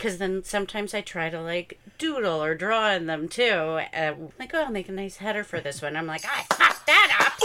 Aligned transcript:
Because 0.00 0.16
then 0.16 0.42
sometimes 0.44 0.94
I 0.94 1.02
try 1.02 1.28
to 1.28 1.42
like 1.42 1.78
doodle 1.98 2.42
or 2.42 2.54
draw 2.54 2.90
in 2.92 3.04
them 3.04 3.28
too. 3.28 3.80
Uh, 3.92 4.14
like, 4.38 4.54
oh, 4.54 4.62
I'll 4.62 4.70
make 4.70 4.88
a 4.88 4.92
nice 4.92 5.18
header 5.18 5.44
for 5.44 5.60
this 5.60 5.82
one. 5.82 5.94
I'm 5.94 6.06
like, 6.06 6.24
I 6.24 6.46
fucked 6.54 6.86
that 6.86 7.18
up. 7.20 7.36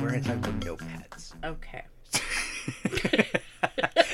We're 0.00 0.12
gonna 0.12 0.22
talk 0.22 0.36
about 0.36 0.60
notepads. 0.60 1.34
Okay. 1.44 1.84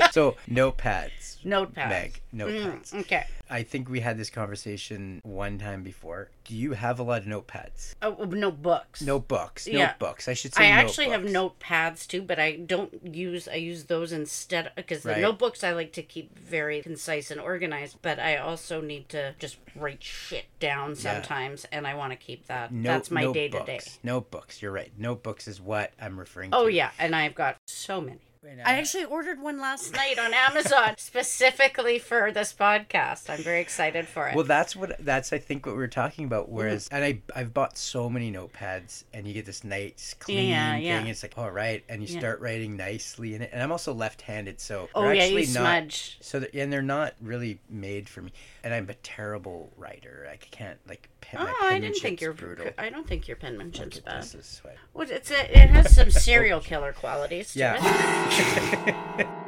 so 0.10 0.34
notepads. 0.50 1.29
Notepads. 1.44 1.74
Maeg, 1.90 2.12
notepads. 2.34 2.92
Mm, 2.92 3.00
okay. 3.00 3.26
I 3.52 3.62
think 3.64 3.88
we 3.88 4.00
had 4.00 4.16
this 4.16 4.30
conversation 4.30 5.20
one 5.24 5.58
time 5.58 5.82
before. 5.82 6.30
Do 6.44 6.54
you 6.54 6.72
have 6.72 7.00
a 7.00 7.02
lot 7.02 7.22
of 7.22 7.26
notepads? 7.26 7.94
Oh, 8.00 8.10
well, 8.12 8.28
notebooks. 8.28 9.02
Notebooks. 9.02 9.66
Yeah. 9.66 9.86
Notebooks. 9.86 10.28
I 10.28 10.34
should 10.34 10.54
say. 10.54 10.64
I 10.64 10.66
actually 10.68 11.08
have 11.08 11.22
notepads 11.22 12.06
too, 12.06 12.22
but 12.22 12.38
I 12.38 12.52
don't 12.56 13.14
use 13.14 13.48
I 13.48 13.54
use 13.54 13.84
those 13.84 14.12
instead 14.12 14.70
because 14.76 15.02
the 15.02 15.10
Right. 15.10 15.20
notebooks 15.20 15.64
I 15.64 15.72
like 15.72 15.92
to 15.94 16.02
keep 16.02 16.38
very 16.38 16.80
concise 16.82 17.30
and 17.30 17.40
organized, 17.40 17.98
but 18.02 18.18
I 18.20 18.36
also 18.36 18.80
need 18.80 19.08
to 19.10 19.34
just 19.38 19.56
write 19.74 20.02
shit 20.02 20.44
down 20.60 20.94
sometimes, 20.94 21.64
and 21.72 21.86
I 21.86 21.94
want 21.94 22.12
to 22.12 22.16
keep 22.16 22.46
that. 22.46 22.72
No- 22.72 22.90
That's 22.90 23.10
my 23.10 23.22
day 23.32 23.48
to 23.48 23.58
day. 23.64 23.80
notebooks. 23.80 23.98
Notebooks. 24.02 24.62
You're 24.62 24.72
right. 24.72 24.92
Notebooks 24.96 25.48
is 25.48 25.60
what 25.60 25.92
I'm 26.00 26.18
referring 26.18 26.50
Oh 26.52 26.58
to. 26.62 26.64
Oh 26.64 26.68
yeah, 26.68 26.90
and 26.98 27.16
I've 27.16 27.34
got 27.34 27.56
so 27.66 28.00
many. 28.00 28.20
I 28.64 28.78
actually 28.78 29.04
ordered 29.04 29.38
one 29.38 29.60
last 29.60 29.92
night 29.94 30.18
on 30.18 30.32
Amazon 30.32 30.94
specifically 30.96 31.98
for 31.98 32.32
this 32.32 32.54
podcast. 32.54 33.28
I'm 33.28 33.40
very 33.42 33.60
excited 33.60 34.08
for 34.08 34.28
it. 34.28 34.34
Well, 34.34 34.46
that's 34.46 34.74
what 34.74 34.96
that's 34.98 35.34
I 35.34 35.38
think 35.38 35.66
what 35.66 35.76
we 35.76 35.82
are 35.82 35.88
talking 35.88 36.24
about. 36.24 36.46
Mm-hmm. 36.46 36.54
Whereas, 36.56 36.88
and 36.90 37.04
I 37.04 37.20
I've 37.36 37.52
bought 37.52 37.76
so 37.76 38.08
many 38.08 38.32
notepads, 38.32 39.04
and 39.12 39.26
you 39.28 39.34
get 39.34 39.44
this 39.44 39.62
nice 39.62 40.14
clean 40.18 40.48
Yeah, 40.48 40.76
thing. 40.78 41.08
It's 41.08 41.22
like 41.22 41.34
all 41.36 41.50
right, 41.50 41.84
and 41.90 42.00
you 42.02 42.08
Yeah. 42.14 42.18
start 42.20 42.40
writing 42.40 42.78
nicely 42.78 43.34
in 43.34 43.42
it. 43.42 43.50
And 43.52 43.62
I'm 43.62 43.70
also 43.72 43.92
left-handed, 43.92 44.58
so 44.58 44.88
oh 44.94 45.10
yeah, 45.10 45.24
you 45.24 45.38
actually 45.38 45.52
not. 45.52 45.52
smudge. 45.52 46.16
So 46.22 46.42
and 46.54 46.72
they're 46.72 46.80
not 46.80 47.12
really 47.20 47.60
made 47.68 48.08
for 48.08 48.22
me. 48.22 48.32
And 48.64 48.72
I'm 48.72 48.88
a 48.88 48.94
terrible 48.94 49.70
writer. 49.76 50.26
I 50.32 50.36
can't 50.36 50.78
like. 50.88 51.10
Pen, 51.20 51.42
Oh, 51.42 51.54
I 51.66 51.78
didn't 51.78 51.96
think 51.98 52.22
you're 52.22 52.32
brutal. 52.32 52.68
I 52.78 52.88
don't 52.88 53.06
think 53.06 53.28
your 53.28 53.36
penmanship's 53.36 54.00
bad. 54.00 54.22
this 54.22 54.34
is 54.34 54.60
what- 54.64 54.76
Well, 54.94 55.10
it's 55.10 55.30
a, 55.30 55.42
it 55.62 55.68
has 55.68 55.94
some 55.94 56.10
serial 56.28 56.60
killer 56.60 56.94
qualities 56.94 57.52
to 57.52 57.74
it. 57.76 57.80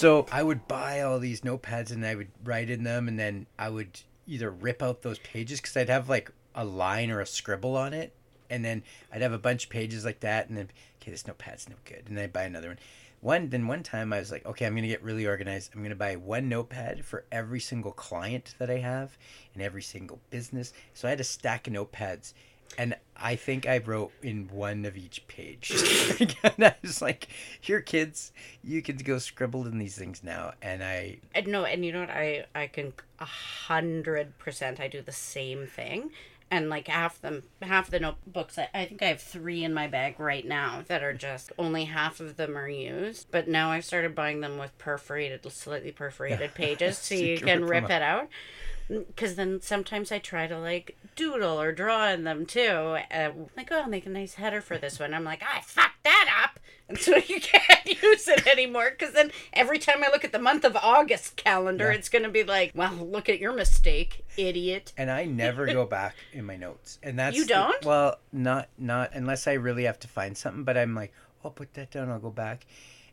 So 0.00 0.24
I 0.32 0.42
would 0.42 0.66
buy 0.66 1.02
all 1.02 1.18
these 1.18 1.42
notepads 1.42 1.90
and 1.90 2.06
I 2.06 2.14
would 2.14 2.30
write 2.42 2.70
in 2.70 2.84
them, 2.84 3.06
and 3.06 3.18
then 3.18 3.46
I 3.58 3.68
would 3.68 4.00
either 4.26 4.50
rip 4.50 4.82
out 4.82 5.02
those 5.02 5.18
pages 5.18 5.60
because 5.60 5.76
I'd 5.76 5.90
have 5.90 6.08
like 6.08 6.32
a 6.54 6.64
line 6.64 7.10
or 7.10 7.20
a 7.20 7.26
scribble 7.26 7.76
on 7.76 7.92
it, 7.92 8.14
and 8.48 8.64
then 8.64 8.82
I'd 9.12 9.20
have 9.20 9.34
a 9.34 9.38
bunch 9.38 9.64
of 9.64 9.70
pages 9.70 10.04
like 10.04 10.20
that, 10.20 10.48
and 10.48 10.56
then 10.56 10.70
okay, 11.02 11.10
this 11.10 11.24
notepad's 11.24 11.68
no 11.68 11.74
good, 11.84 12.04
and 12.06 12.16
then 12.16 12.24
I'd 12.24 12.32
buy 12.32 12.44
another 12.44 12.68
one. 12.68 12.78
One 13.20 13.50
then 13.50 13.66
one 13.66 13.82
time 13.82 14.12
I 14.14 14.20
was 14.20 14.30
like, 14.30 14.46
okay, 14.46 14.64
I'm 14.64 14.74
gonna 14.74 14.86
get 14.86 15.02
really 15.02 15.26
organized. 15.26 15.72
I'm 15.74 15.82
gonna 15.82 15.94
buy 15.94 16.16
one 16.16 16.48
notepad 16.48 17.04
for 17.04 17.26
every 17.30 17.60
single 17.60 17.92
client 17.92 18.54
that 18.58 18.70
I 18.70 18.78
have 18.78 19.18
and 19.52 19.62
every 19.62 19.82
single 19.82 20.20
business. 20.30 20.72
So 20.94 21.08
I 21.08 21.10
had 21.10 21.20
a 21.20 21.24
stack 21.24 21.66
of 21.66 21.74
notepads, 21.74 22.32
and 22.78 22.94
I 23.16 23.36
think 23.36 23.66
I 23.66 23.78
wrote 23.78 24.12
in 24.22 24.48
one 24.48 24.84
of 24.84 24.96
each 24.96 25.26
page. 25.28 25.70
and 26.42 26.64
I 26.64 26.74
was 26.82 27.02
like, 27.02 27.28
"Here, 27.60 27.80
kids, 27.80 28.32
you 28.62 28.82
can 28.82 28.96
go 28.96 29.18
scribble 29.18 29.66
in 29.66 29.78
these 29.78 29.96
things 29.96 30.22
now." 30.22 30.52
And 30.62 30.82
I, 30.82 31.18
And 31.34 31.48
no, 31.48 31.64
and 31.64 31.84
you 31.84 31.92
know 31.92 32.00
what? 32.00 32.10
I 32.10 32.46
I 32.54 32.66
can 32.66 32.92
a 33.18 33.24
hundred 33.24 34.38
percent. 34.38 34.80
I 34.80 34.88
do 34.88 35.02
the 35.02 35.12
same 35.12 35.66
thing, 35.66 36.10
and 36.50 36.70
like 36.70 36.88
half 36.88 37.20
them, 37.20 37.42
half 37.60 37.90
the 37.90 38.00
notebooks. 38.00 38.58
I, 38.58 38.68
I 38.72 38.84
think 38.86 39.02
I 39.02 39.06
have 39.06 39.20
three 39.20 39.64
in 39.64 39.74
my 39.74 39.86
bag 39.86 40.18
right 40.18 40.46
now 40.46 40.82
that 40.88 41.02
are 41.02 41.12
just 41.12 41.52
only 41.58 41.84
half 41.84 42.20
of 42.20 42.36
them 42.36 42.56
are 42.56 42.68
used. 42.68 43.26
But 43.30 43.48
now 43.48 43.70
I've 43.70 43.84
started 43.84 44.14
buying 44.14 44.40
them 44.40 44.58
with 44.58 44.76
perforated, 44.78 45.44
slightly 45.52 45.92
perforated 45.92 46.54
pages, 46.54 46.98
so, 46.98 47.14
So 47.14 47.20
you 47.20 47.26
you 47.32 47.38
can 47.38 47.64
rip 47.64 47.82
rip 47.82 47.90
it 47.90 48.02
out. 48.02 48.28
Because 48.90 49.36
then 49.36 49.60
sometimes 49.62 50.10
I 50.10 50.18
try 50.18 50.48
to 50.48 50.58
like 50.58 50.96
doodle 51.14 51.60
or 51.60 51.70
draw 51.70 52.08
in 52.08 52.24
them 52.24 52.44
too. 52.44 52.98
Uh, 53.14 53.30
like, 53.56 53.70
oh, 53.70 53.82
I'll 53.82 53.88
make 53.88 54.04
a 54.06 54.10
nice 54.10 54.34
header 54.34 54.60
for 54.60 54.78
this 54.78 54.98
one. 54.98 55.14
I'm 55.14 55.22
like, 55.22 55.42
I 55.42 55.60
fucked 55.60 56.02
that 56.02 56.42
up. 56.44 56.58
And 56.88 56.98
so 57.06 57.14
you 57.16 57.40
can't 57.40 57.86
use 58.02 58.26
it 58.26 58.46
anymore. 58.48 58.90
Because 58.90 59.14
then 59.14 59.30
every 59.52 59.78
time 59.78 60.02
I 60.02 60.08
look 60.10 60.24
at 60.24 60.32
the 60.32 60.40
month 60.40 60.64
of 60.64 60.74
August 60.76 61.36
calendar, 61.36 61.90
Yeah. 61.92 61.98
it's 61.98 62.08
going 62.08 62.24
to 62.24 62.30
be 62.30 62.42
like, 62.42 62.72
well, 62.74 62.92
look 62.94 63.28
at 63.28 63.38
your 63.38 63.52
mistake, 63.52 64.24
idiot. 64.36 64.92
and 64.96 65.08
I 65.08 65.24
never 65.24 65.66
go 65.66 65.86
back 65.86 66.16
in 66.32 66.44
my 66.44 66.56
notes. 66.56 66.98
And 67.02 67.16
that's 67.16 67.36
You 67.36 67.46
don't? 67.46 67.84
well, 67.84 68.16
not 68.32 68.70
not 68.76 69.10
unless 69.14 69.46
I 69.46 69.52
really 69.52 69.84
have 69.84 70.00
to 70.00 70.08
find 70.08 70.36
something. 70.36 70.64
But 70.64 70.76
I'm 70.76 70.96
like, 70.96 71.12
I'll 71.44 71.52
put 71.52 71.74
that 71.74 71.92
down. 71.92 72.10
I'll 72.10 72.18
go 72.18 72.30
back. 72.30 72.66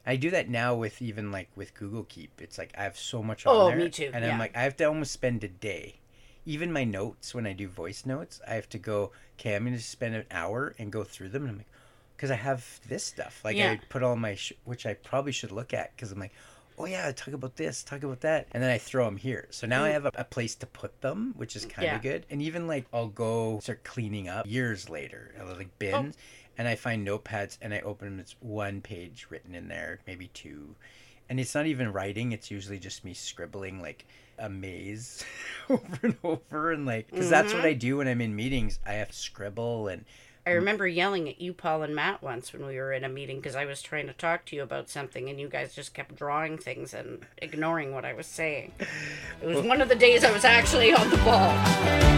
I 0.08 0.16
do 0.16 0.32
that 0.32 0.50
now 0.50 0.74
with 0.74 1.02
even 1.02 1.32
like 1.32 1.50
with 1.56 1.74
Google 1.76 2.04
Keep. 2.06 2.42
It's 2.42 2.58
like 2.58 2.72
I 2.78 2.84
have 2.84 2.98
so 2.98 3.22
much 3.22 3.46
on 3.46 3.56
Oh, 3.56 3.68
there. 3.68 3.76
me 3.78 3.90
too, 3.90 4.10
And 4.14 4.24
yeah. 4.26 4.32
I'm 4.34 4.40
like, 4.40 4.56
I 4.58 4.64
have 4.64 4.76
to 4.78 4.86
almost 4.86 5.12
spend 5.12 5.44
a 5.44 5.48
day. 5.48 6.00
Even 6.46 6.72
my 6.72 6.84
notes 6.86 7.36
when 7.36 7.46
I 7.46 7.54
do 7.54 7.68
voice 7.68 8.06
notes, 8.06 8.40
I 8.48 8.54
have 8.56 8.70
to 8.70 8.80
go. 8.80 9.12
Okay, 9.40 9.56
I'm 9.56 9.66
gonna 9.66 9.80
spend 9.80 10.16
an 10.16 10.26
hour 10.32 10.74
and 10.80 10.92
go 10.92 11.04
through 11.04 11.30
them. 11.30 11.44
And 11.44 11.52
I'm 11.52 11.58
like, 11.58 11.68
because 12.16 12.32
I 12.32 12.36
have 12.36 12.80
this 12.88 13.04
stuff. 13.04 13.42
Like 13.44 13.58
Yeah. 13.58 13.72
I 13.72 13.82
put 13.90 14.02
all 14.02 14.16
my, 14.16 14.36
sh- 14.36 14.54
which 14.64 14.86
I 14.86 14.94
probably 14.96 15.32
should 15.34 15.52
look 15.52 15.74
at 15.74 15.96
because 15.96 16.12
I'm 16.12 16.20
like, 16.20 16.34
oh 16.78 16.86
yeah, 16.86 17.12
talk 17.12 17.34
about 17.34 17.56
this, 17.56 17.84
talk 17.84 18.04
about 18.04 18.22
that, 18.22 18.48
and 18.52 18.62
then 18.62 18.70
I 18.70 18.78
throw 18.78 19.06
them 19.06 19.18
here. 19.18 19.48
So 19.52 19.66
now 19.68 19.84
I 19.84 19.90
have 19.90 20.06
a, 20.06 20.12
a 20.16 20.24
place 20.24 20.56
to 20.56 20.66
put 20.68 21.02
them, 21.02 21.34
which 21.36 21.56
is 21.56 21.66
kind 21.66 21.92
of 21.92 22.02
Mm. 22.02 22.04
Yeah. 22.04 22.12
good. 22.12 22.26
And 22.30 22.42
even 22.42 22.68
like 22.68 22.86
I'll 22.94 23.08
go 23.08 23.60
start 23.62 23.84
cleaning 23.84 24.28
up 24.28 24.46
years 24.48 24.90
later, 24.90 25.34
I'll, 25.40 25.56
like 25.56 25.78
Oh. 25.92 26.06
bins, 26.06 26.18
and 26.58 26.68
I 26.68 26.76
find 26.76 27.06
notepads 27.08 27.58
and 27.62 27.74
I 27.74 27.80
open 27.82 28.10
them. 28.10 28.20
It's 28.20 28.36
one 28.40 28.82
page 28.82 29.28
written 29.30 29.56
in 29.56 29.68
there, 29.68 30.00
maybe 30.08 30.28
two, 30.30 30.76
and 31.30 31.40
it's 31.40 31.56
not 31.56 31.66
even 31.66 31.92
writing. 31.92 32.32
It's 32.32 32.52
usually 32.52 32.80
just 32.80 33.04
me 33.04 33.14
scribbling 33.14 33.82
like 33.82 34.06
a 34.38 34.50
maze 34.50 35.24
over 35.70 36.00
and 36.04 36.16
over, 36.24 36.72
and 36.72 36.86
like 36.86 37.08
because 37.08 37.30
that's 37.30 37.54
Mm-hmm. 37.54 37.58
what 37.58 37.66
I 37.66 37.74
do 37.74 37.98
when 37.98 38.08
I'm 38.08 38.22
in 38.22 38.36
meetings. 38.36 38.80
I 38.86 38.94
have 38.94 39.10
to 39.10 39.16
scribble 39.18 39.88
and. 39.88 40.06
I 40.48 40.52
remember 40.52 40.88
yelling 40.88 41.28
at 41.28 41.42
you, 41.42 41.52
Paul, 41.52 41.84
and 41.84 41.94
Matt 41.94 42.24
once 42.24 42.54
when 42.54 42.66
we 42.66 42.78
were 42.78 42.94
in 42.94 43.04
a 43.04 43.10
meeting 43.10 43.36
because 43.36 43.58
I 43.58 43.66
was 43.66 43.82
trying 43.82 44.08
to 44.08 44.14
talk 44.14 44.46
to 44.46 44.56
you 44.56 44.64
about 44.64 44.90
something 44.90 45.28
and 45.28 45.38
you 45.38 45.50
guys 45.50 45.76
just 45.76 45.94
kept 45.94 46.16
drawing 46.16 46.58
things 46.58 46.94
and 46.94 47.26
ignoring 47.40 47.94
what 47.94 48.06
I 48.06 48.14
was 48.14 48.28
saying. 48.28 48.72
It 49.42 49.46
was 49.46 49.66
one 49.66 49.82
of 49.82 49.90
the 49.90 49.96
days 49.96 50.24
I 50.24 50.32
was 50.32 50.46
actually 50.46 50.94
on 50.94 51.10
the 51.10 51.18
ball. 51.18 52.17